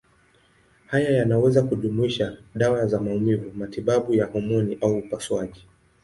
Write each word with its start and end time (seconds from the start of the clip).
Haya 0.87 1.11
yanaweza 1.11 1.63
kujumuisha 1.63 2.37
dawa 2.55 2.85
za 2.87 2.99
maumivu, 2.99 3.51
matibabu 3.57 4.13
ya 4.13 4.25
homoni 4.25 4.77
au 4.81 4.97
upasuaji. 4.97 5.65